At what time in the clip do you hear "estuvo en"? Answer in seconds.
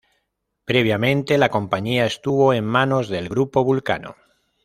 2.07-2.63